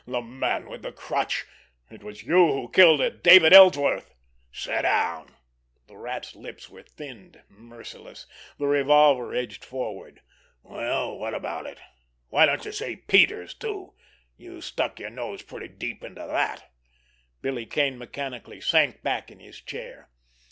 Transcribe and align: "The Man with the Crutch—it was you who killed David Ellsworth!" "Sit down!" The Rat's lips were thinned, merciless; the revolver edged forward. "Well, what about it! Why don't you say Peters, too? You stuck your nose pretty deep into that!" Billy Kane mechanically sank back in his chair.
"The 0.07 0.19
Man 0.19 0.67
with 0.67 0.81
the 0.81 0.91
Crutch—it 0.91 2.01
was 2.01 2.23
you 2.23 2.33
who 2.33 2.71
killed 2.71 3.03
David 3.21 3.53
Ellsworth!" 3.53 4.15
"Sit 4.51 4.81
down!" 4.81 5.35
The 5.85 5.95
Rat's 5.95 6.33
lips 6.35 6.71
were 6.71 6.81
thinned, 6.81 7.43
merciless; 7.49 8.25
the 8.57 8.65
revolver 8.65 9.31
edged 9.35 9.63
forward. 9.63 10.21
"Well, 10.63 11.15
what 11.19 11.35
about 11.35 11.67
it! 11.67 11.77
Why 12.29 12.47
don't 12.47 12.65
you 12.65 12.71
say 12.71 12.95
Peters, 12.95 13.53
too? 13.53 13.93
You 14.37 14.61
stuck 14.61 14.99
your 14.99 15.11
nose 15.11 15.43
pretty 15.43 15.67
deep 15.67 16.03
into 16.03 16.25
that!" 16.25 16.71
Billy 17.43 17.67
Kane 17.67 17.99
mechanically 17.99 18.59
sank 18.59 19.03
back 19.03 19.29
in 19.29 19.39
his 19.39 19.61
chair. 19.61 20.09